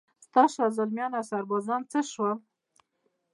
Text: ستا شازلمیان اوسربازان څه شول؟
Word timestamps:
ستا 0.25 0.43
شازلمیان 0.53 1.11
اوسربازان 1.19 1.81
څه 1.91 1.99
شول؟ 2.11 2.37